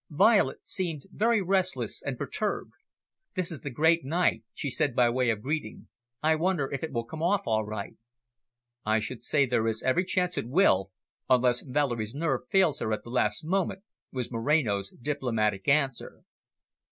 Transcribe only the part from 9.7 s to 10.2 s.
every